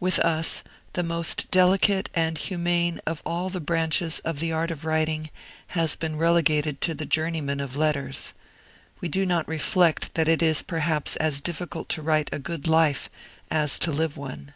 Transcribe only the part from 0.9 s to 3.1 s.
the most delicate and humane